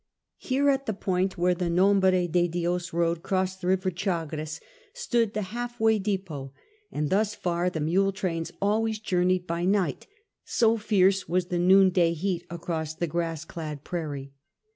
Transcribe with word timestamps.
Here, 0.39 0.67
at 0.71 0.87
the 0.87 0.95
point 0.95 1.37
where 1.37 1.53
the 1.53 1.69
Nombre 1.69 2.27
de 2.27 2.47
Dios 2.47 2.91
road 2.91 3.21
crossed 3.21 3.61
the 3.61 3.67
river 3.67 3.91
Chagres, 3.95 4.59
stood 4.95 5.35
the 5.35 5.43
half 5.53 5.79
way 5.79 5.99
depot, 5.99 6.53
and 6.91 7.11
thus 7.11 7.35
far 7.35 7.69
the 7.69 7.79
mule 7.81 8.11
trains 8.11 8.51
always 8.59 8.97
journeyed 8.97 9.45
by 9.45 9.63
night, 9.63 10.07
so 10.43 10.75
fierce 10.75 11.29
was 11.29 11.49
the 11.49 11.59
noonday 11.59 12.13
heat 12.13 12.43
across 12.49 12.95
the 12.95 13.05
grass 13.05 13.45
clad 13.45 13.83
prairie. 13.83 14.33